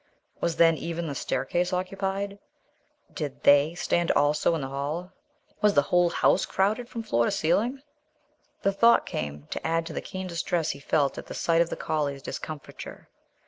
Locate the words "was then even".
0.39-1.05